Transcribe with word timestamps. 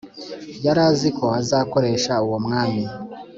yaraziko 0.65 1.25
azakirogesha 1.39 2.13
uwo 2.25 2.37
mwami. 2.45 2.83